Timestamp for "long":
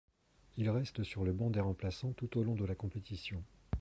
2.41-2.55